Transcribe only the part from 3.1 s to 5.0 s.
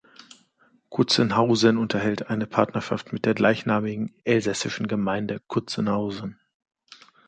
mit der gleichnamigen elsässischen